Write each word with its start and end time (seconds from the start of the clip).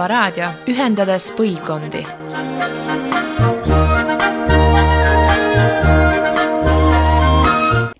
Tõrva 0.00 0.14
raadio, 0.16 0.46
ühendades 0.72 1.26
põlvkondi. 1.36 1.98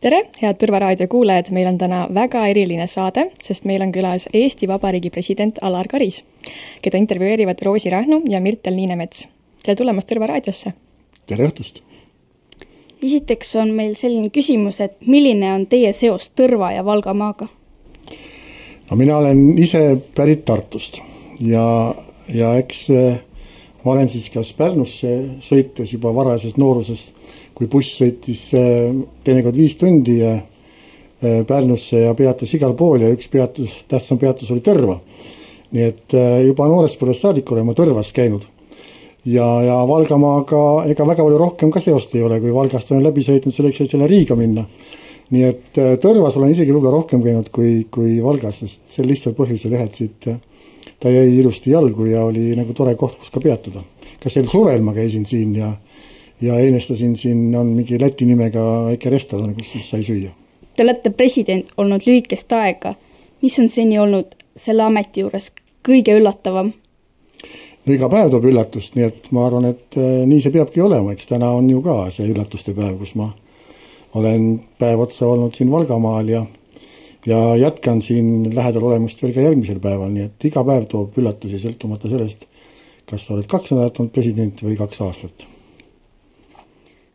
tere, 0.00 0.20
head 0.40 0.56
Tõrva 0.62 0.80
raadio 0.80 1.10
kuulajad, 1.12 1.50
meil 1.52 1.68
on 1.68 1.76
täna 1.82 1.98
väga 2.08 2.46
eriline 2.48 2.86
saade, 2.88 3.26
sest 3.44 3.68
meil 3.68 3.84
on 3.84 3.92
külas 3.92 4.24
Eesti 4.32 4.70
Vabariigi 4.70 5.10
president 5.12 5.60
Alar 5.60 5.90
Karis, 5.92 6.22
keda 6.80 6.96
intervjueerivad 6.96 7.60
Roosi 7.68 7.92
Rahnu 7.92 8.22
ja 8.32 8.40
Mirtel 8.40 8.80
Niinemets. 8.80 9.28
tere 9.62 9.76
tulemast 9.76 10.08
Tõrva 10.08 10.30
raadiosse! 10.32 10.72
tere 11.26 11.50
õhtust! 11.50 11.82
esiteks 13.02 13.52
on 13.60 13.76
meil 13.76 13.92
selline 13.92 14.32
küsimus, 14.32 14.80
et 14.80 14.96
milline 15.04 15.52
on 15.52 15.68
teie 15.68 15.92
seos 15.92 16.30
Tõrva 16.32 16.72
ja 16.72 16.84
Valgamaaga? 16.84 17.52
no 18.88 18.96
mina 18.96 19.20
olen 19.20 19.58
ise 19.58 20.00
pärit 20.16 20.48
Tartust 20.48 21.02
ja, 21.40 21.94
ja 22.28 22.52
eks 22.60 22.84
äh, 22.94 23.18
ma 23.84 23.94
olen 23.94 24.10
siis 24.12 24.28
kas 24.32 24.52
Pärnusse 24.56 25.12
sõites 25.44 25.94
juba 25.94 26.12
varajasest 26.14 26.60
noorusest, 26.60 27.12
kui 27.56 27.68
buss 27.70 27.98
sõitis 28.00 28.48
äh, 28.56 28.92
teinekord 29.24 29.58
viis 29.58 29.76
tundi 29.80 30.20
äh, 30.26 30.42
Pärnusse 31.20 32.06
ja 32.06 32.14
peatus 32.16 32.54
igal 32.56 32.72
pool 32.78 33.02
ja 33.04 33.10
üks 33.12 33.28
peatus, 33.28 33.82
tähtsam 33.88 34.18
peatus 34.18 34.50
oli 34.54 34.62
Tõrva. 34.64 35.00
nii 35.70 35.82
et 35.86 36.14
juba 36.46 36.66
noorest 36.66 36.98
põlvest 36.98 37.22
saadik 37.22 37.50
olen 37.52 37.66
ma 37.68 37.74
Tõrvas 37.76 38.08
käinud. 38.16 38.46
ja, 39.28 39.44
ja 39.62 39.76
Valgamaaga 39.86 40.86
ega 40.88 41.04
väga 41.06 41.22
palju 41.22 41.38
rohkem 41.38 41.70
ka 41.70 41.80
seost 41.80 42.14
ei 42.14 42.22
ole, 42.24 42.40
kui 42.40 42.54
Valgast 42.54 42.90
olen 42.90 43.04
läbi 43.04 43.20
sõitnud 43.22 43.52
selleks, 43.52 43.80
et 43.80 43.92
selle 43.92 44.08
Riiga 44.08 44.34
minna 44.34 44.64
nii 45.30 45.46
et 45.46 45.78
äh, 45.78 45.94
Tõrvas 46.02 46.36
olen 46.38 46.52
isegi 46.54 46.72
võib-olla 46.74 46.96
rohkem 46.98 47.22
käinud 47.22 47.50
kui, 47.54 47.84
kui 47.92 48.18
Valgas, 48.22 48.62
sest 48.64 48.82
sel 48.90 49.08
lihtsal 49.10 49.36
põhjusel 49.38 49.76
jah, 49.76 49.86
et 49.86 49.98
siit 49.98 50.30
äh, 50.30 50.40
ta 51.00 51.10
jäi 51.10 51.38
ilusti 51.38 51.70
jalgu 51.70 52.04
ja 52.04 52.24
oli 52.24 52.50
nagu 52.56 52.74
tore 52.76 52.94
koht, 52.94 53.18
kus 53.18 53.30
ka 53.30 53.40
peatuda. 53.40 53.82
ka 54.22 54.30
sel 54.30 54.46
suvel 54.46 54.82
ma 54.84 54.94
käisin 54.94 55.26
siin 55.26 55.54
ja, 55.56 55.72
ja 56.40 56.58
enestasin, 56.58 57.16
siin 57.16 57.56
on 57.56 57.66
mingi 57.66 58.00
Läti 58.00 58.26
nimega 58.26 58.64
väike 58.90 59.10
restoran, 59.10 59.54
kus 59.54 59.72
siis 59.72 59.90
sai 59.90 60.02
süüa. 60.04 60.30
Te 60.76 60.82
olete 60.82 61.10
president 61.10 61.72
olnud 61.76 62.04
lühikest 62.06 62.52
aega. 62.52 62.94
mis 63.42 63.58
on 63.58 63.68
seni 63.68 63.98
olnud 63.98 64.36
selle 64.56 64.82
ameti 64.82 65.20
juures 65.20 65.50
kõige 65.88 66.16
üllatavam? 66.18 66.72
no 67.86 67.94
iga 67.94 68.08
päev 68.12 68.30
toob 68.30 68.44
üllatust, 68.50 68.94
nii 68.94 69.04
et 69.06 69.30
ma 69.32 69.46
arvan, 69.46 69.70
et 69.72 69.96
äh, 69.96 70.24
nii 70.28 70.40
see 70.44 70.52
peabki 70.52 70.82
olema, 70.84 71.12
eks 71.12 71.30
täna 71.30 71.50
on 71.56 71.70
ju 71.70 71.80
ka 71.82 72.10
see 72.12 72.28
üllatuste 72.28 72.74
päev, 72.76 72.98
kus 73.00 73.14
ma 73.16 73.30
olen 74.14 74.60
päev 74.78 75.00
otsa 75.06 75.26
olnud 75.26 75.56
siin 75.56 75.70
Valgamaal 75.70 76.28
ja 76.28 76.44
ja 77.26 77.56
jätkan 77.56 78.02
siin 78.02 78.54
lähedal 78.54 78.82
olemist 78.82 79.22
veel 79.22 79.34
ka 79.34 79.44
järgmisel 79.44 79.80
päeval, 79.80 80.10
nii 80.14 80.26
et 80.28 80.48
iga 80.48 80.64
päev 80.64 80.86
toob 80.90 81.18
üllatusi, 81.20 81.60
sõltumata 81.62 82.10
sellest, 82.10 82.46
kas 83.10 83.26
sa 83.26 83.34
oled 83.36 83.48
kaks 83.50 83.74
nädalat 83.74 84.00
olnud 84.00 84.12
president 84.14 84.62
või 84.64 84.76
kaks 84.80 85.00
aastat. 85.06 85.46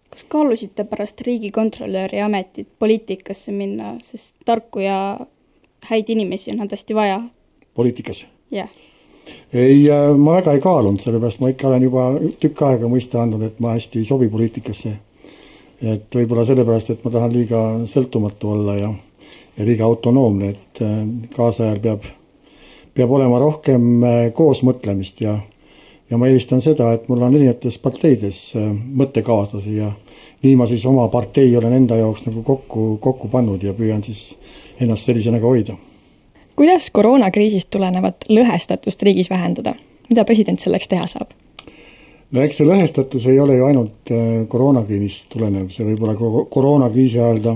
kas 0.10 0.26
kaalusite 0.32 0.84
pärast 0.88 1.22
riigikontrolöri 1.22 2.22
ametit 2.22 2.68
poliitikasse 2.80 3.52
minna, 3.52 3.98
sest 4.12 4.36
tarku 4.46 4.80
ja 4.80 5.20
häid 5.90 6.10
inimesi 6.10 6.52
on 6.52 6.60
hädasti 6.60 6.96
vaja? 6.96 7.22
poliitikas? 7.74 8.26
jah. 8.52 8.70
ei, 9.54 9.90
äh, 9.90 10.14
ma 10.18 10.38
väga 10.38 10.54
ei 10.54 10.62
kaalunud, 10.62 11.02
sellepärast 11.02 11.40
ma 11.40 11.50
ikka 11.50 11.68
olen 11.68 11.90
juba 11.90 12.08
tükk 12.40 12.62
aega 12.62 12.88
mõista 12.88 13.22
andnud, 13.24 13.44
et 13.44 13.60
ma 13.60 13.74
hästi 13.76 14.00
ei 14.00 14.06
sobi 14.06 14.30
poliitikasse 14.30 14.98
et 15.84 16.16
võib-olla 16.16 16.46
sellepärast, 16.48 16.92
et 16.94 17.04
ma 17.04 17.12
tahan 17.12 17.34
liiga 17.34 17.62
sõltumatu 17.90 18.52
olla 18.56 18.78
ja, 18.80 18.92
ja 19.58 19.66
liiga 19.66 19.86
autonoomne, 19.86 20.50
et 20.50 20.82
äh, 20.82 21.02
kaasajal 21.36 21.80
peab, 21.80 22.08
peab 22.94 23.12
olema 23.12 23.40
rohkem 23.40 24.04
äh, 24.04 24.16
koosmõtlemist 24.36 25.22
ja, 25.24 25.38
ja 26.10 26.20
ma 26.20 26.30
eelistan 26.30 26.64
seda, 26.64 26.92
et 26.96 27.08
mul 27.10 27.24
on 27.24 27.36
erinevates 27.36 27.78
parteides 27.84 28.42
äh, 28.60 28.72
mõttekaaslasi 28.72 29.78
ja 29.80 29.92
nii 30.44 30.56
ma 30.60 30.68
siis 30.70 30.86
oma 30.86 31.08
partei 31.14 31.56
olen 31.58 31.74
enda 31.74 32.00
jaoks 32.02 32.26
nagu 32.28 32.44
kokku, 32.46 32.96
kokku 33.02 33.32
pannud 33.32 33.64
ja 33.64 33.74
püüan 33.78 34.04
siis 34.06 34.34
ennast 34.80 35.08
sellisena 35.08 35.40
ka 35.40 35.48
hoida. 35.48 35.78
kuidas 36.56 36.90
koroonakriisist 36.92 37.70
tulenevat 37.72 38.28
lõhestatust 38.30 39.02
riigis 39.04 39.30
vähendada, 39.30 39.76
mida 40.10 40.26
president 40.26 40.60
selleks 40.60 40.92
teha 40.92 41.08
saab? 41.08 41.32
no 42.32 42.44
eks 42.44 42.60
see 42.60 42.68
lõhestatus 42.68 43.30
ei 43.32 43.40
ole 43.40 43.56
ju 43.56 43.66
ainult 43.70 44.12
koroonakriisist 44.52 45.32
tulenev, 45.32 45.72
see 45.72 45.88
võib-olla 45.88 46.44
koroonakriisi 46.52 47.20
ajal 47.24 47.42
ta 47.42 47.56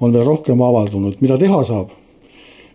on 0.00 0.12
veel 0.12 0.26
rohkem 0.26 0.60
avaldunud, 0.62 1.20
mida 1.20 1.38
teha 1.40 1.62
saab? 1.64 1.94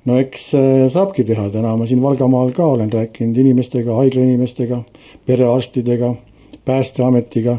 no 0.06 0.18
eks 0.18 0.48
äh, 0.58 0.88
saabki 0.94 1.26
teha, 1.28 1.50
täna 1.54 1.76
ma 1.78 1.86
siin 1.90 2.02
Valgamaal 2.02 2.54
ka 2.58 2.66
olen 2.74 2.90
rääkinud 2.94 3.38
inimestega, 3.38 3.96
haiglainimestega, 4.00 4.84
perearstidega, 5.30 6.16
Päästeametiga, 6.66 7.56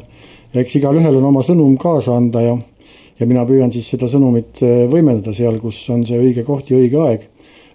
eks 0.55 0.77
igalühel 0.79 1.17
on 1.19 1.25
oma 1.27 1.41
sõnum 1.43 1.75
kaasa 1.81 2.15
anda 2.17 2.43
ja 2.45 2.57
ja 3.21 3.27
mina 3.27 3.43
püüan 3.47 3.71
siis 3.75 3.87
seda 3.93 4.09
sõnumit 4.11 4.63
äh, 4.63 4.85
võimendada 4.91 5.35
seal, 5.35 5.61
kus 5.63 5.85
on 5.91 6.07
see 6.07 6.19
õige 6.19 6.47
koht 6.47 6.71
ja 6.71 6.79
õige 6.79 6.99
aeg, 7.03 7.29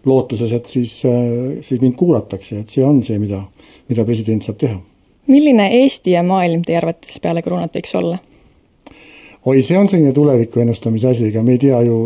lootuses, 0.08 0.52
et 0.56 0.68
siis, 0.72 0.94
siis 1.04 1.82
mind 1.82 1.98
kuulatakse, 2.00 2.62
et 2.62 2.72
see 2.72 2.84
on 2.86 3.02
see, 3.04 3.20
mida, 3.20 3.42
mida 3.92 4.06
president 4.08 4.46
saab 4.46 4.60
teha 4.62 4.78
milline 5.28 5.68
Eesti 5.82 6.16
ja 6.16 6.24
maailm 6.24 6.64
teie 6.66 6.80
arvates 6.80 7.20
peale 7.24 7.44
koroonat 7.46 7.76
võiks 7.76 7.94
olla? 8.00 8.20
Oi, 9.48 9.64
see 9.64 9.78
on 9.80 9.88
selline 9.88 10.12
tuleviku 10.12 10.60
ennustamise 10.60 11.08
asi, 11.08 11.30
ega 11.30 11.40
me 11.44 11.54
ei 11.56 11.62
tea 11.62 11.80
ju, 11.88 11.98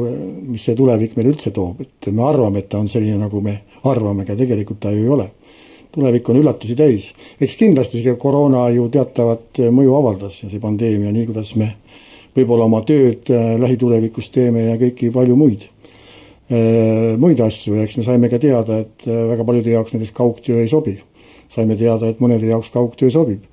mis 0.51 0.61
see 0.67 0.75
tulevik 0.77 1.15
meile 1.17 1.31
üldse 1.33 1.49
toob, 1.55 1.79
et 1.81 2.09
me 2.13 2.21
arvame, 2.27 2.61
et 2.61 2.69
ta 2.69 2.77
on 2.77 2.89
selline, 2.91 3.17
nagu 3.17 3.41
me 3.41 3.55
arvame, 3.89 4.27
aga 4.27 4.37
tegelikult 4.37 4.81
ta 4.83 4.93
ju 4.93 5.05
ei 5.05 5.13
ole. 5.17 5.29
tulevik 5.91 6.29
on 6.31 6.37
üllatusi 6.39 6.75
täis. 6.77 7.09
eks 7.41 7.57
kindlasti 7.59 8.03
see 8.03 8.13
koroona 8.15 8.69
ju 8.71 8.85
teatavat 8.93 9.59
mõju 9.75 9.97
avaldas 9.97 10.37
ja 10.43 10.49
see 10.49 10.61
pandeemia, 10.61 11.11
nii 11.11 11.25
kuidas 11.27 11.55
me 11.59 11.73
võib-olla 12.37 12.69
oma 12.69 12.79
tööd 12.87 13.27
äh, 13.33 13.57
lähitulevikus 13.59 14.29
teeme 14.31 14.69
ja 14.69 14.77
kõiki 14.79 15.09
palju 15.11 15.35
muid, 15.35 15.65
äh, 16.53 17.17
muid 17.19 17.41
asju 17.41 17.75
ja 17.75 17.87
eks 17.87 17.97
me 17.97 18.05
saime 18.05 18.29
ka 18.29 18.39
teada, 18.39 18.83
et 18.85 19.07
äh, 19.09 19.25
väga 19.33 19.47
paljude 19.49 19.73
jaoks 19.73 19.97
näiteks 19.97 20.13
kaugtöö 20.15 20.61
ei 20.61 20.69
sobi 20.71 20.99
saime 21.51 21.75
teada, 21.75 22.09
et 22.09 22.19
mõnede 22.23 22.47
jaoks 22.47 22.71
kaugtöö 22.73 23.11
sobib. 23.11 23.43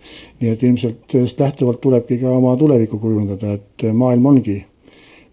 nii 0.41 0.50
et 0.54 0.62
ilmselt 0.62 1.04
sellest 1.12 1.41
lähtuvalt 1.41 1.81
tulebki 1.81 2.19
ka 2.22 2.31
oma 2.31 2.56
tulevikku 2.56 2.98
kujundada, 2.98 3.59
et 3.59 3.88
maailm 3.92 4.26
ongi 4.26 4.59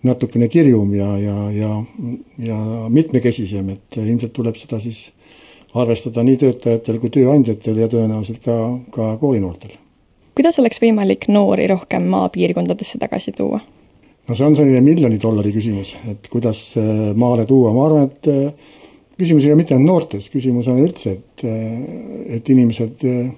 natukene 0.05 0.47
kirjum 0.47 0.93
ja, 0.93 1.17
ja, 1.17 1.35
ja, 1.51 1.83
ja 2.39 2.57
mitmekesisem, 2.89 3.69
et 3.69 3.97
ilmselt 4.01 4.33
tuleb 4.33 4.57
seda 4.59 4.79
siis 4.79 5.07
arvestada 5.75 6.23
nii 6.23 6.37
töötajatel 6.41 6.99
kui 7.01 7.11
tööandjatel 7.13 7.81
ja 7.83 7.89
tõenäoliselt 7.91 8.43
ka, 8.45 8.57
ka 8.95 9.15
koolinoortel. 9.21 9.75
kuidas 10.35 10.59
oleks 10.59 10.81
võimalik 10.81 11.27
noori 11.27 11.67
rohkem 11.67 12.07
maapiirkondadesse 12.13 13.01
tagasi 13.01 13.33
tuua? 13.35 13.59
no 14.27 14.35
see 14.35 14.47
on 14.47 14.55
selline 14.57 14.81
miljoni 14.81 15.19
dollari 15.21 15.53
küsimus, 15.53 15.95
et 16.09 16.29
kuidas 16.31 16.71
maale 17.15 17.45
tuua, 17.45 17.73
ma 17.73 17.85
arvan, 17.89 18.09
et 18.09 18.31
küsimus 19.19 19.45
ei 19.45 19.53
ole 19.53 19.61
mitte 19.61 19.75
ainult 19.75 19.91
noortes, 19.91 20.29
küsimus 20.31 20.67
on 20.71 20.81
üldse, 20.83 21.17
et, 21.19 21.45
et 22.37 22.49
inimesed 22.51 23.05
eh, 23.07 23.29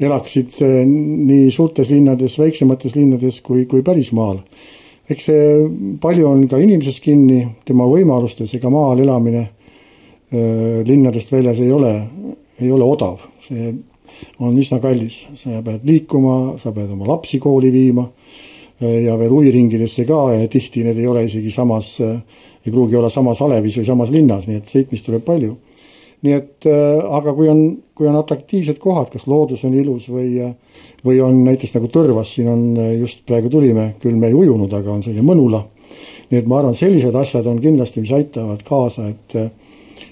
elaksid 0.00 0.58
eh, 0.64 0.82
nii 0.86 1.48
suurtes 1.54 1.90
linnades, 1.92 2.36
väiksemates 2.40 2.96
linnades 2.98 3.40
kui, 3.44 3.64
kui 3.70 3.84
pärismaal. 3.86 4.42
eks 5.10 5.24
see 5.26 5.46
palju 6.02 6.28
on 6.28 6.44
ka 6.50 6.60
inimesest 6.62 7.02
kinni, 7.02 7.40
tema 7.66 7.88
võimalustes, 7.90 8.52
ega 8.54 8.70
maal 8.70 9.00
elamine 9.02 9.48
linnadest 10.86 11.32
väljas 11.34 11.58
ei 11.58 11.72
ole, 11.74 11.90
ei 12.62 12.68
ole 12.70 12.86
odav, 12.86 13.16
see 13.42 13.72
on 14.38 14.54
üsna 14.62 14.78
kallis, 14.78 15.24
sa 15.40 15.58
pead 15.66 15.82
liikuma, 15.88 16.36
sa 16.62 16.70
pead 16.76 16.92
oma 16.94 17.08
lapsi 17.08 17.40
kooli 17.42 17.72
viima 17.74 18.04
ja 18.80 19.16
veel 19.18 19.34
huviringidesse 19.34 20.06
ka 20.08 20.20
ja 20.36 20.46
tihti 20.48 20.84
need 20.86 21.00
ei 21.02 21.08
ole 21.10 21.24
isegi 21.26 21.50
samas 21.52 21.96
äh, 22.00 22.20
ei 22.66 22.72
pruugi 22.72 22.96
olla 22.96 23.10
samas 23.10 23.40
alevis 23.42 23.78
või 23.80 23.88
samas 23.88 24.12
linnas, 24.12 24.46
nii 24.48 24.60
et 24.60 24.72
sõitmist 24.72 25.06
tuleb 25.06 25.24
palju. 25.26 25.56
nii 26.20 26.34
et 26.36 26.66
äh, 26.68 26.98
aga 27.16 27.32
kui 27.32 27.48
on, 27.48 27.60
kui 27.96 28.04
on 28.04 28.18
atraktiivsed 28.18 28.76
kohad, 28.78 29.08
kas 29.08 29.24
loodus 29.24 29.62
on 29.64 29.72
ilus 29.72 30.10
või, 30.12 30.34
äh, 30.44 30.82
või 31.04 31.16
on 31.24 31.38
näiteks 31.46 31.72
nagu 31.78 31.88
Tõrvas, 31.88 32.34
siin 32.34 32.50
on 32.52 32.64
äh, 32.76 32.90
just 33.00 33.24
praegu 33.24 33.48
tulime, 33.48 33.94
küll 34.02 34.18
me 34.20 34.28
ei 34.28 34.36
ujunud, 34.36 34.72
aga 34.76 34.92
on 34.92 35.00
selline 35.06 35.24
mõnula. 35.24 35.64
nii 36.30 36.38
et 36.38 36.46
ma 36.46 36.58
arvan, 36.60 36.76
sellised 36.76 37.16
asjad 37.16 37.46
on 37.48 37.58
kindlasti, 37.60 38.04
mis 38.04 38.12
aitavad 38.12 38.60
kaasa, 38.68 39.08
et, 39.08 39.34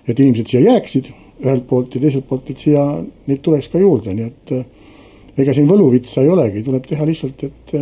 et 0.09 0.19
inimesed 0.19 0.49
siia 0.49 0.65
jääksid 0.65 1.13
ühelt 1.45 1.69
poolt 1.69 1.95
ja 1.95 2.01
teiselt 2.01 2.27
poolt, 2.27 2.49
et 2.51 2.59
siia 2.59 2.83
neid 3.29 3.45
tuleks 3.45 3.69
ka 3.71 3.79
juurde, 3.79 4.17
nii 4.17 4.27
et 4.27 4.57
ega 5.39 5.55
siin 5.55 5.69
võluvitsa 5.71 6.25
ei 6.25 6.33
olegi, 6.33 6.65
tuleb 6.67 6.87
teha 6.89 7.07
lihtsalt, 7.07 7.45
et, 7.47 7.75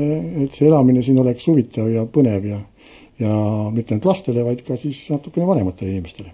et 0.44 0.52
see 0.52 0.66
elamine 0.68 1.02
siin 1.02 1.22
oleks 1.22 1.46
huvitav 1.48 1.88
ja 1.88 2.04
põnev 2.10 2.50
ja 2.50 2.58
ja 3.20 3.36
mitte 3.72 3.94
ainult 3.94 4.10
lastele, 4.10 4.44
vaid 4.44 4.64
ka 4.66 4.76
siis 4.80 5.06
natukene 5.10 5.46
vanematele 5.46 5.90
inimestele. 5.90 6.32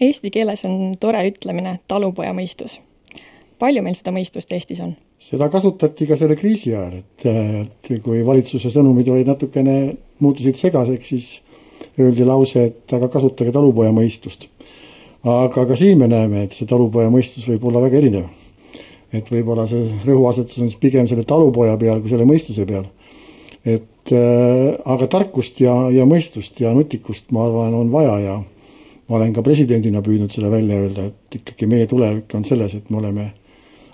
Eesti 0.00 0.30
keeles 0.30 0.64
on 0.68 0.94
tore 1.00 1.22
ütlemine 1.30 1.78
talupoja 1.88 2.34
mõistus. 2.36 2.80
palju 3.58 3.82
meil 3.82 3.94
seda 3.96 4.12
mõistust 4.12 4.52
Eestis 4.52 4.80
on? 4.84 4.96
seda 5.18 5.48
kasutati 5.48 6.06
ka 6.06 6.16
selle 6.20 6.36
kriisi 6.36 6.74
ajal, 6.74 6.98
et, 7.00 7.26
et 7.26 8.02
kui 8.04 8.20
valitsuse 8.26 8.70
sõnumid 8.70 9.08
olid 9.08 9.30
natukene, 9.30 9.96
muutusid 10.20 10.58
segaseks, 10.60 11.08
siis 11.08 11.30
öeldi 11.98 12.26
lause, 12.28 12.66
et 12.70 12.92
aga 12.92 13.08
kasutage 13.12 13.54
talupoja 13.54 13.94
mõistust. 13.96 14.48
aga 15.24 15.64
ka 15.66 15.76
siin 15.76 15.98
me 15.98 16.06
näeme, 16.06 16.44
et 16.44 16.52
see 16.52 16.68
talupoja 16.68 17.10
mõistus 17.10 17.48
võib 17.48 17.64
olla 17.64 17.80
väga 17.88 17.98
erinev. 18.02 18.28
et 19.12 19.28
võib-olla 19.32 19.66
see 19.66 19.88
rõhuasetus 20.04 20.60
on 20.60 20.68
siis 20.68 20.80
pigem 20.80 21.08
selle 21.08 21.24
talupoja 21.24 21.76
peal 21.80 22.00
kui 22.00 22.10
selle 22.10 22.28
mõistuse 22.28 22.66
peal. 22.66 22.84
et 23.64 23.88
äh, 24.14 24.76
aga 24.84 25.08
tarkust 25.10 25.60
ja, 25.60 25.74
ja 25.94 26.06
mõistust 26.08 26.60
ja 26.60 26.72
nutikust, 26.74 27.30
ma 27.34 27.46
arvan, 27.46 27.74
on 27.74 27.90
vaja 27.92 28.18
ja 28.22 28.36
ma 29.08 29.18
olen 29.18 29.34
ka 29.36 29.44
presidendina 29.46 30.02
püüdnud 30.02 30.34
seda 30.34 30.50
välja 30.50 30.80
öelda, 30.82 31.10
et 31.10 31.40
ikkagi 31.40 31.68
meie 31.70 31.86
tulevik 31.90 32.34
on 32.34 32.44
selles, 32.44 32.74
et 32.74 32.90
me 32.90 33.00
oleme, 33.02 33.28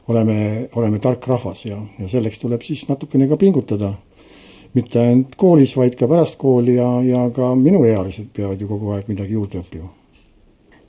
oleme, 0.09 0.38
oleme 0.76 1.03
tark 1.03 1.26
rahvas 1.29 1.67
ja, 1.67 1.79
ja 2.00 2.09
selleks 2.09 2.41
tuleb 2.43 2.64
siis 2.67 2.87
natukene 2.88 3.29
ka 3.31 3.41
pingutada 3.41 3.94
mitte 4.73 5.00
ainult 5.00 5.37
koolis, 5.37 5.75
vaid 5.76 5.97
ka 6.00 6.09
pärast 6.09 6.38
kooli 6.41 6.79
ja, 6.79 6.88
ja 7.05 7.26
ka 7.35 7.53
minuealised 7.58 8.31
peavad 8.37 8.61
ju 8.61 8.69
kogu 8.70 8.94
aeg 8.97 9.08
midagi 9.12 9.37
juurde 9.37 9.61
õppima. 9.61 9.91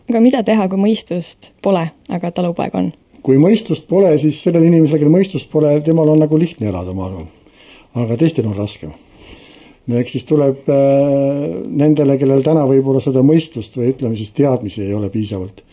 aga 0.10 0.20
mida 0.24 0.44
teha, 0.44 0.68
kui 0.72 0.80
mõistust 0.80 1.52
pole, 1.64 1.88
aga 2.10 2.32
talupoeg 2.32 2.76
on? 2.80 2.92
kui 3.24 3.40
mõistust 3.40 3.88
pole, 3.88 4.12
siis 4.20 4.42
sellel 4.44 4.66
inimesel, 4.68 5.00
kellel 5.00 5.16
mõistust 5.16 5.50
pole, 5.52 5.78
temal 5.84 6.12
on 6.12 6.20
nagu 6.24 6.40
lihtne 6.40 6.68
elada, 6.72 6.96
ma 6.96 7.08
arvan. 7.08 7.28
aga 7.96 8.18
teistel 8.20 8.48
on 8.50 8.56
raskem. 8.58 8.92
No 9.88 10.00
eks 10.00 10.18
siis 10.18 10.26
tuleb 10.30 10.70
äh, 10.72 11.60
nendele, 11.68 12.18
kellel 12.22 12.44
täna 12.46 12.64
võib-olla 12.70 13.02
seda 13.04 13.24
mõistust 13.26 13.76
või 13.80 13.92
ütleme 13.96 14.20
siis 14.20 14.32
teadmisi 14.36 14.86
ei 14.86 14.94
ole 14.96 15.10
piisavalt, 15.14 15.64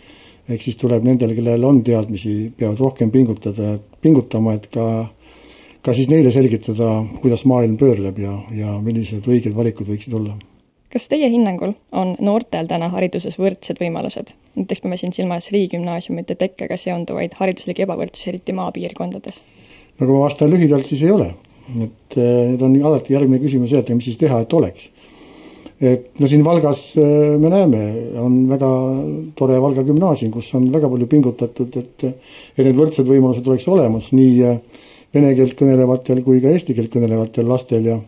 eks 0.48 0.70
siis 0.70 0.80
tuleb 0.80 1.06
nendel, 1.06 1.36
kellel 1.38 1.64
on 1.64 1.82
teadmisi, 1.86 2.52
peavad 2.56 2.80
rohkem 2.82 3.12
pingutada, 3.14 3.76
pingutama, 4.02 4.56
et 4.58 4.70
ka 4.72 4.86
ka 5.84 5.94
siis 5.96 6.10
neile 6.12 6.32
selgitada, 6.32 6.92
kuidas 7.22 7.46
maailm 7.48 7.76
pöörleb 7.80 8.18
ja, 8.20 8.36
ja 8.56 8.76
millised 8.84 9.26
õiged 9.28 9.56
valikud 9.56 9.88
võiksid 9.88 10.16
olla. 10.16 10.36
kas 10.92 11.06
teie 11.08 11.28
hinnangul 11.30 11.72
on 11.94 12.16
noortel 12.20 12.66
täna 12.68 12.90
hariduses 12.92 13.38
võrdsed 13.40 13.80
võimalused? 13.80 14.34
näiteks 14.58 14.82
peame 14.84 14.98
siin 15.00 15.14
silmas 15.16 15.48
riigigümnaasiumite 15.54 16.36
tekkega 16.36 16.76
seonduvaid 16.76 17.36
hariduslikke 17.38 17.86
ebavõrdsusi, 17.86 18.28
eriti 18.34 18.56
maapiirkondades. 18.56 19.40
no 20.00 20.06
kui 20.06 20.14
ma 20.14 20.26
vastan 20.26 20.52
lühidalt, 20.52 20.86
siis 20.86 21.02
ei 21.06 21.14
ole. 21.16 21.32
Et 21.84 22.16
eh, 22.16 22.48
need 22.50 22.62
on 22.66 22.74
alati 22.90 23.14
järgmine 23.14 23.42
küsimus 23.42 23.70
see, 23.70 23.82
et 23.82 23.92
mis 23.94 24.04
siis 24.08 24.18
teha, 24.20 24.40
et 24.42 24.54
oleks. 24.54 24.88
et 25.80 26.20
no 26.20 26.28
siin 26.28 26.44
Valgas 26.44 26.82
eh, 27.00 27.36
me 27.40 27.50
näeme, 27.52 27.82
on 28.20 28.42
väga 28.50 28.70
tore 29.38 29.58
Valga 29.62 29.84
gümnaasium, 29.86 30.32
kus 30.34 30.52
on 30.58 30.70
väga 30.72 30.90
palju 30.92 31.08
pingutatud, 31.10 31.76
et 31.76 32.06
et 32.10 32.64
need 32.64 32.78
võrdsed 32.78 33.08
võimalused 33.08 33.46
oleks 33.48 33.68
olemas 33.68 34.12
nii 34.12 34.38
äh, 34.44 34.58
vene 35.14 35.34
keelt 35.34 35.56
kõnelevatel 35.58 36.22
kui 36.26 36.40
ka 36.42 36.52
eesti 36.54 36.76
keelt 36.76 36.92
kõnelevatel 36.94 37.48
lastel 37.50 37.86
ja 37.92 37.98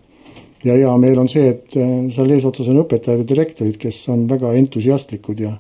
ja 0.63 0.77
hea 0.79 0.91
meel 1.03 1.19
on 1.19 1.27
see, 1.27 1.49
et 1.51 1.73
seal 1.75 2.31
eesotsas 2.31 2.69
on 2.71 2.85
õpetajad 2.85 3.25
ja 3.25 3.27
direktorid, 3.27 3.79
kes 3.83 3.97
on 4.15 4.29
väga 4.31 4.53
entusiastlikud 4.61 5.41
ja 5.43 5.57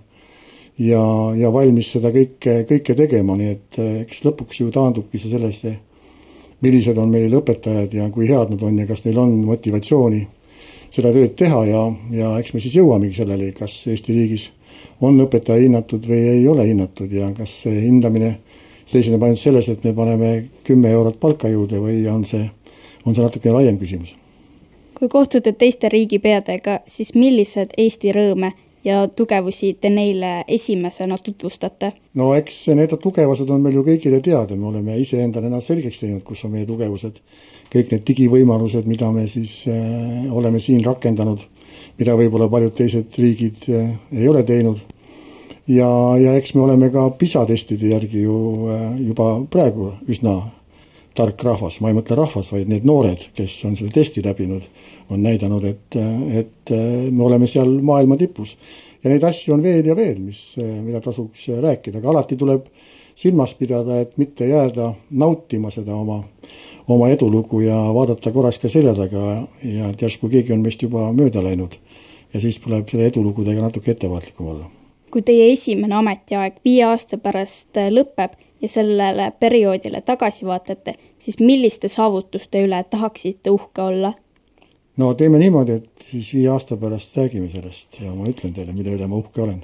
ja, 0.79 1.03
ja 1.37 1.51
valmis 1.53 1.91
seda 1.93 2.13
kõike, 2.15 2.63
kõike 2.69 2.95
tegema, 2.99 3.35
nii 3.39 3.51
et 3.51 3.81
eks 4.05 4.23
lõpuks 4.27 4.61
ju 4.63 4.71
taandubki 4.75 5.19
see 5.19 5.33
sellesse, 5.33 5.75
millised 6.63 6.99
on 6.99 7.11
meil 7.11 7.35
õpetajad 7.41 7.95
ja 7.95 8.09
kui 8.15 8.29
head 8.31 8.55
nad 8.55 8.63
on 8.63 8.79
ja 8.79 8.87
kas 8.87 9.05
neil 9.05 9.19
on 9.19 9.35
motivatsiooni 9.47 10.23
seda 10.93 11.13
tööd 11.13 11.35
teha 11.37 11.65
ja, 11.67 11.83
ja 12.13 12.33
eks 12.39 12.55
me 12.55 12.61
siis 12.63 12.77
jõuamegi 12.77 13.17
selleni, 13.17 13.53
kas 13.57 13.75
Eesti 13.89 14.17
riigis 14.17 14.49
on 15.03 15.19
õpetaja 15.25 15.65
hinnatud 15.65 16.07
või 16.09 16.21
ei 16.37 16.49
ole 16.49 16.67
hinnatud 16.69 17.13
ja 17.13 17.31
kas 17.37 17.55
see 17.65 17.85
hindamine 17.87 18.37
seisneb 18.87 19.23
ainult 19.23 19.41
selles, 19.41 19.69
et 19.73 19.85
me 19.85 19.95
paneme 19.97 20.33
kümme 20.67 20.91
eurot 20.93 21.19
palka 21.21 21.49
juurde 21.49 21.81
või 21.81 22.03
on 22.11 22.27
see, 22.29 22.45
on 23.07 23.15
see 23.17 23.25
natuke 23.25 23.55
laiem 23.55 23.79
küsimus? 23.81 24.17
kui 25.03 25.09
kohtute 25.11 25.51
teiste 25.59 25.89
riigipeadega, 25.91 26.85
siis 26.87 27.17
millised 27.19 27.73
Eesti 27.81 28.13
rõõme 28.15 28.53
ja 28.85 29.09
tugevusi 29.09 29.73
te 29.81 29.91
neile 29.91 30.33
esimesena 30.49 31.19
tutvustate? 31.19 31.93
no 32.15 32.33
eks 32.35 32.67
need 32.75 32.95
tugevused 33.03 33.51
on 33.51 33.63
meil 33.63 33.81
ju 33.81 33.87
kõigile 33.87 34.21
teada, 34.25 34.57
me 34.57 34.71
oleme 34.73 34.99
iseendale 35.01 35.51
ennast 35.51 35.73
selgeks 35.73 36.03
teinud, 36.03 36.23
kus 36.27 36.45
on 36.45 36.55
meie 36.57 36.67
tugevused. 36.67 37.21
kõik 37.73 37.93
need 37.93 38.03
digivõimalused, 38.05 38.85
mida 38.87 39.09
me 39.13 39.27
siis 39.29 39.63
äh, 39.69 40.33
oleme 40.33 40.61
siin 40.61 40.83
rakendanud, 40.85 41.41
mida 41.99 42.17
võib-olla 42.17 42.49
paljud 42.53 42.75
teised 42.77 43.15
riigid 43.19 43.69
äh, 43.73 43.95
ei 44.13 44.29
ole 44.29 44.43
teinud 44.45 44.83
ja, 45.67 45.89
ja 46.19 46.35
eks 46.37 46.55
me 46.55 46.67
oleme 46.67 46.91
ka 46.93 47.09
PISA 47.19 47.47
testide 47.47 47.95
järgi 47.95 48.27
ju 48.27 48.37
äh, 48.69 48.85
juba 49.07 49.35
praegu 49.51 49.93
üsna 50.09 50.41
tark 51.15 51.43
rahvas, 51.45 51.79
ma 51.81 51.91
ei 51.91 51.97
mõtle 51.97 52.17
rahvas, 52.19 52.53
vaid 52.55 52.71
need 52.71 52.87
noored, 52.89 53.27
kes 53.37 53.59
on 53.69 53.77
selle 53.79 53.93
testi 53.95 54.23
läbinud, 54.25 54.65
on 55.13 55.23
näidanud, 55.25 55.67
et, 55.69 55.99
et 56.43 56.73
äh, 56.73 56.89
me 57.11 57.27
oleme 57.29 57.49
seal 57.51 57.79
maailma 57.85 58.17
tipus. 58.21 58.57
ja 59.03 59.11
neid 59.11 59.25
asju 59.27 59.55
on 59.55 59.63
veel 59.63 59.87
ja 59.87 59.97
veel, 59.99 60.19
mis, 60.23 60.41
äh, 60.59 60.69
mida 60.85 61.01
tasuks 61.05 61.49
rääkida, 61.49 61.99
aga 61.99 62.11
alati 62.11 62.37
tuleb 62.37 62.69
silmas 63.19 63.55
pidada, 63.55 64.01
et 64.01 64.17
mitte 64.17 64.47
jääda 64.49 64.93
nautima 65.11 65.71
seda 65.71 65.95
oma, 65.95 66.23
oma 66.89 67.09
edulugu 67.13 67.61
ja 67.61 67.77
vaadata 67.95 68.33
korraks 68.33 68.59
ka 68.63 68.71
selja 68.73 68.95
taga 68.97 69.43
ja 69.63 69.91
et 69.91 70.03
järsku 70.03 70.31
keegi 70.33 70.55
on 70.55 70.63
meist 70.65 70.83
juba 70.83 71.11
mööda 71.13 71.45
läinud. 71.45 71.77
ja 72.33 72.41
siis 72.41 72.57
tuleb 72.59 72.89
seda 72.89 73.05
edulugudega 73.05 73.61
natuke 73.61 73.91
ettevaatlikum 73.93 74.47
olla 74.55 74.71
kui 75.13 75.23
teie 75.23 75.51
esimene 75.53 75.95
ametiaeg 75.99 76.55
viie 76.65 76.87
aasta 76.89 77.19
pärast 77.21 77.77
äh, 77.77 77.91
lõpeb 77.93 78.39
ja 78.63 78.69
sellele 78.69 79.33
perioodile 79.41 80.01
tagasi 80.01 80.47
vaatate, 80.47 80.95
siis 81.19 81.39
milliste 81.41 81.89
saavutuste 81.89 82.63
üle 82.65 82.85
tahaksite 82.91 83.51
uhke 83.51 83.83
olla? 83.83 84.13
no 84.97 85.15
teeme 85.15 85.39
niimoodi, 85.39 85.73
et 85.81 86.07
siis 86.11 86.33
viie 86.35 86.49
aasta 86.53 86.77
pärast 86.77 87.17
räägime 87.17 87.49
sellest 87.53 88.01
ja 88.01 88.15
ma 88.15 88.29
ütlen 88.29 88.55
teile, 88.55 88.73
mille 88.77 88.97
üle 88.97 89.09
ma 89.09 89.19
uhke 89.19 89.43
olen. 89.43 89.63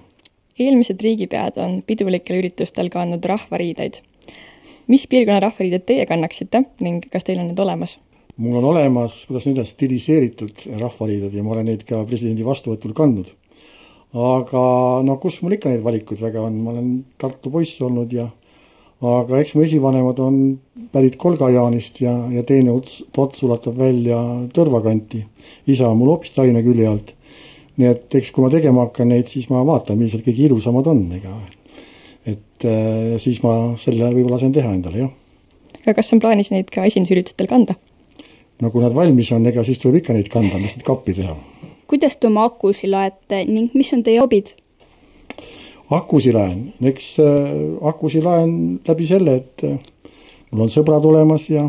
eelmised 0.59 1.01
riigipead 1.05 1.61
on 1.63 1.83
pidulikel 1.87 2.43
üritustel 2.43 2.91
kandnud 2.91 3.25
rahvariideid. 3.25 4.03
mis 4.89 5.07
piirkonna 5.07 5.41
rahvariided 5.47 5.87
teie 5.87 6.07
kannaksite 6.07 6.65
ning 6.81 7.05
kas 7.13 7.25
teil 7.25 7.41
on 7.41 7.53
need 7.53 7.67
olemas? 7.67 7.99
mul 8.37 8.59
on 8.63 8.71
olemas, 8.75 9.25
kuidas 9.27 9.47
nüüd 9.47 9.59
öelda, 9.59 9.71
stiliseeritud 9.71 10.65
rahvariided 10.81 11.35
ja 11.35 11.43
ma 11.43 11.55
olen 11.57 11.71
neid 11.73 11.85
ka 11.87 12.05
presidendi 12.07 12.47
vastuvõtul 12.47 12.97
kandnud 12.99 13.35
aga 14.17 14.65
no 15.05 15.17
kus 15.21 15.43
mul 15.43 15.57
ikka 15.59 15.69
neid 15.69 15.85
valikuid 15.85 16.21
väga 16.23 16.43
on, 16.43 16.61
ma 16.65 16.73
olen 16.73 16.93
Tartu 17.21 17.51
poiss 17.53 17.81
olnud 17.85 18.13
ja 18.13 18.29
aga 19.03 19.41
eks 19.43 19.55
mu 19.55 19.63
esivanemad 19.63 20.19
on 20.23 20.39
pärit 20.93 21.19
Kolga-Jaanist 21.21 22.01
ja, 22.03 22.15
ja 22.33 22.43
teine 22.47 22.73
ots, 22.75 23.03
ots 23.17 23.43
ulatab 23.47 23.77
välja 23.79 24.19
Tõrva 24.55 24.81
kanti. 24.83 25.25
isa 25.67 25.89
on 25.89 26.01
mul 26.01 26.15
hoopis 26.15 26.35
Tallinna 26.35 26.63
külje 26.67 26.89
alt. 26.89 27.15
nii 27.79 27.87
et 27.93 28.15
eks 28.21 28.33
kui 28.35 28.43
ma 28.43 28.51
tegema 28.51 28.89
hakkan 28.89 29.13
neid, 29.13 29.29
siis 29.31 29.47
ma 29.53 29.63
vaatan, 29.67 30.01
millised 30.01 30.25
kõige 30.27 30.49
ilusamad 30.49 30.89
on, 30.91 31.05
ega 31.15 31.37
et 32.27 32.67
äh, 32.67 33.15
siis 33.23 33.39
ma 33.45 33.77
selle 33.79 34.11
võib-olla 34.11 34.37
lasen 34.37 34.53
teha 34.53 34.73
endale, 34.75 35.05
jah. 35.05 35.13
aga 35.85 35.95
kas 36.01 36.11
on 36.13 36.25
plaanis 36.25 36.51
neid 36.51 36.73
ka 36.75 36.89
esindusüritustel 36.91 37.47
kanda? 37.51 37.79
no 38.59 38.73
kui 38.75 38.83
nad 38.83 38.97
valmis 38.97 39.31
on, 39.37 39.47
ega 39.47 39.63
siis 39.65 39.79
tuleb 39.79 40.03
ikka 40.03 40.19
neid 40.19 40.33
kanda, 40.33 40.59
mis 40.59 40.75
neid 40.75 40.87
kappi 40.87 41.15
teha 41.21 41.39
kuidas 41.89 42.19
te 42.21 42.29
oma 42.29 42.45
akusid 42.49 42.93
laete 42.93 43.45
ning 43.49 43.75
mis 43.79 43.93
on 43.97 44.05
teie 44.07 44.21
hobid? 44.21 44.53
Akusid 45.91 46.37
laen, 46.37 46.69
eks 46.85 47.15
äh, 47.23 47.53
akusid 47.89 48.25
laen 48.27 48.81
läbi 48.87 49.07
selle, 49.09 49.39
et 49.41 49.65
äh, 49.65 49.79
mul 50.51 50.67
on 50.67 50.73
sõbrad 50.73 51.05
olemas 51.09 51.49
ja 51.51 51.65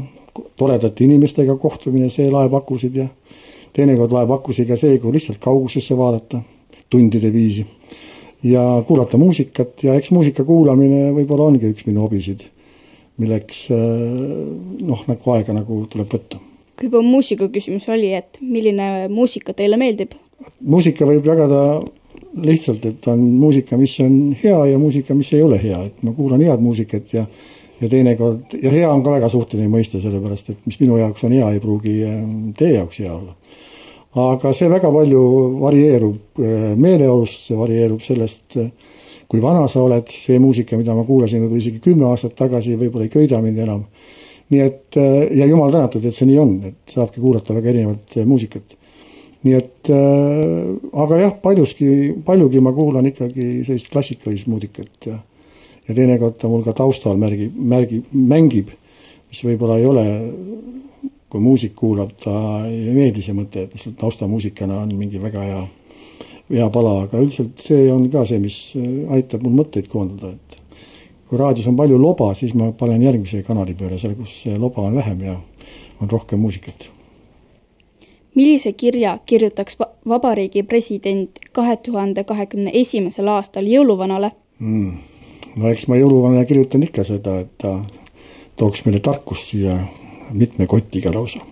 toredate 0.60 1.06
inimestega 1.06 1.56
kohtumine, 1.60 2.10
see 2.12 2.30
laeb 2.32 2.54
akusid 2.60 3.00
ja 3.00 3.08
teinekord 3.76 4.14
laeb 4.16 4.32
akusid 4.36 4.68
ka 4.70 4.78
see, 4.80 5.00
kui 5.00 5.16
lihtsalt 5.16 5.40
kaugusesse 5.44 5.98
vaadata 5.98 6.42
tundide 6.90 7.32
viisi 7.34 7.66
ja 8.44 8.84
kuulata 8.88 9.18
muusikat. 9.18 9.84
Ja 9.84 9.96
eks 10.00 10.12
muusika 10.16 10.44
kuulamine 10.48 11.10
võib-olla 11.16 11.50
ongi 11.52 11.72
üks 11.72 11.88
minu 11.88 12.04
hobisid, 12.06 12.44
milleks 13.22 13.68
äh, 13.76 13.80
noh, 14.84 15.04
nagu 15.08 15.36
aega 15.36 15.56
nagu 15.56 15.84
tuleb 15.92 16.12
võtta. 16.12 16.42
Kui 16.80 16.88
juba 16.88 17.04
muusika 17.04 17.50
küsimus 17.52 17.90
oli, 17.92 18.14
et 18.16 18.40
milline 18.40 19.08
muusika 19.12 19.56
teile 19.56 19.80
meeldib? 19.80 20.16
muusika 20.64 21.04
võib 21.04 21.26
jagada 21.28 21.82
lihtsalt, 22.38 22.86
et 22.86 23.08
on 23.08 23.20
muusika, 23.20 23.78
mis 23.78 23.96
on 24.04 24.36
hea 24.44 24.58
ja 24.72 24.80
muusika, 24.80 25.16
mis 25.18 25.32
ei 25.34 25.42
ole 25.42 25.58
hea, 25.62 25.80
et 25.90 26.04
ma 26.04 26.14
kuulan 26.14 26.42
head 26.46 26.62
muusikat 26.64 27.14
ja 27.14 27.26
ja 27.80 27.88
teinekord, 27.90 28.54
ja 28.62 28.72
hea 28.72 28.88
on 28.92 29.04
ka 29.04 29.14
väga 29.14 29.30
suhteline 29.32 29.70
mõiste, 29.72 30.02
sellepärast 30.04 30.50
et 30.52 30.66
mis 30.68 30.80
minu 30.82 30.98
jaoks 31.00 31.24
on 31.24 31.36
hea, 31.36 31.48
ei 31.56 31.62
pruugi 31.64 31.94
ähm, 32.04 32.50
teie 32.58 32.76
jaoks 32.76 33.00
hea 33.00 33.14
olla. 33.14 33.36
aga 34.20 34.52
see 34.58 34.68
väga 34.70 34.92
palju 34.92 35.22
varieerub 35.62 36.42
äh, 36.44 36.74
meeleolust, 36.76 37.46
see 37.48 37.58
varieerub 37.58 38.02
sellest, 38.04 38.58
äh, 38.58 38.72
kui 39.32 39.42
vana 39.42 39.68
sa 39.72 39.84
oled, 39.86 40.10
see 40.12 40.40
muusika, 40.44 40.78
mida 40.78 40.96
ma 40.98 41.06
kuulasin 41.08 41.46
võib-olla 41.46 41.62
isegi 41.62 41.80
kümme 41.86 42.10
aastat 42.10 42.36
tagasi, 42.36 42.76
võib-olla 42.76 43.08
ei 43.08 43.14
köida 43.14 43.40
mind 43.46 43.64
enam 43.64 43.86
nii 44.50 44.62
et 44.66 44.98
äh, 44.98 45.38
ja 45.38 45.46
jumal 45.46 45.72
tänatud, 45.72 46.06
et 46.06 46.16
see 46.16 46.28
nii 46.28 46.40
on, 46.42 46.54
et 46.72 46.96
saabki 46.96 47.22
kuulata 47.22 47.56
väga 47.56 47.70
erinevat 47.70 48.20
muusikat. 48.26 48.76
Nii 49.48 49.56
et 49.56 49.90
äh, 49.94 50.76
aga 51.04 51.24
jah, 51.24 51.34
paljuski, 51.44 51.90
paljugi 52.26 52.62
ma 52.64 52.74
kuulan 52.76 53.08
ikkagi 53.08 53.66
sellist 53.68 53.92
klassikalist 53.94 54.50
muusikat 54.52 55.08
ja 55.08 55.20
ja 55.90 55.96
teinekord 55.98 56.38
ta 56.38 56.50
mul 56.50 56.62
ka 56.64 56.76
taustal 56.78 57.18
märgib, 57.18 57.56
märgib, 57.58 58.12
mängib, 58.14 58.70
mis 59.32 59.42
võib-olla 59.46 59.80
ei 59.80 59.88
ole, 59.90 60.06
kui 61.30 61.42
muusik 61.42 61.74
kuulab, 61.78 62.14
ta 62.22 62.36
ei 62.70 62.94
meeldi 62.94 63.24
see 63.26 63.34
mõte, 63.38 63.66
et 63.66 63.74
lihtsalt 63.74 63.98
taustamuusikana 64.02 64.84
on 64.84 64.94
mingi 64.98 65.22
väga 65.22 65.46
hea, 65.48 65.64
hea 66.52 66.70
pala, 66.74 66.96
aga 67.08 67.24
üldiselt 67.24 67.66
see 67.66 67.90
on 67.94 68.06
ka 68.14 68.26
see, 68.30 68.38
mis 68.44 68.60
aitab 69.18 69.46
mul 69.46 69.58
mõtteid 69.64 69.90
koondada, 69.90 70.36
et 70.38 70.86
kui 71.30 71.42
raadios 71.42 71.70
on 71.70 71.78
palju 71.78 71.98
loba, 72.02 72.32
siis 72.38 72.54
ma 72.58 72.70
panen 72.78 73.02
järgmise 73.06 73.42
kanali 73.46 73.74
peale, 73.78 73.98
seal, 74.02 74.14
kus 74.18 74.44
loba 74.62 74.86
on 74.90 74.98
vähem 75.02 75.26
ja 75.26 75.36
on 76.00 76.10
rohkem 76.10 76.42
muusikat. 76.42 76.90
Millise 78.40 78.74
kirja 78.74 79.18
kirjutaks 79.26 79.78
Vabariigi 80.08 80.64
President 80.64 81.30
kahe 81.52 81.76
tuhande 81.78 82.24
kahekümne 82.24 82.72
esimesel 82.74 83.28
aastal 83.28 83.68
jõuluvanale 83.68 84.32
mm.? 84.60 84.94
no 85.60 85.72
eks 85.72 85.88
ma 85.92 86.00
jõuluvanale 86.00 86.46
kirjutan 86.48 86.86
ikka 86.88 87.04
seda, 87.04 87.40
et 87.44 87.52
ta 87.60 87.74
tooks 88.60 88.86
meile 88.86 89.02
tarkust 89.04 89.52
siia 89.52 89.76
mitme 90.32 90.68
kotiga 90.72 91.12
lausa. 91.14 91.44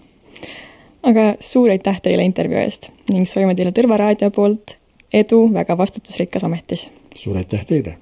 aga 1.04 1.34
suur 1.52 1.76
aitäh 1.76 2.00
teile 2.04 2.24
intervjuu 2.24 2.64
eest 2.64 2.92
ning 3.12 3.28
soovime 3.28 3.56
teile 3.56 3.76
Tõrva 3.76 4.00
raadio 4.06 4.32
poolt 4.32 4.78
edu 5.14 5.44
väga 5.54 5.78
vastutusrikkas 5.78 6.48
ametis! 6.48 6.88
suur 7.16 7.44
aitäh 7.44 7.66
teile! 7.68 7.98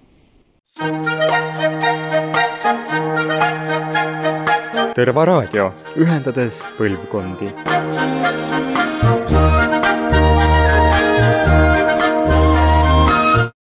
Tõrva 4.95 5.25
Raadio, 5.27 5.71
ühendades 5.99 6.61
põlvkondi 6.77 7.49